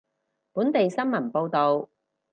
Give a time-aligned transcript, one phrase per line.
[0.51, 1.89] 本地新聞報道